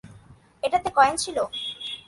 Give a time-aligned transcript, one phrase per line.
[0.63, 1.37] এটাতে কয়েন ছিল?